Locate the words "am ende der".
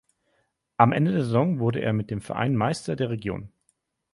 0.77-1.21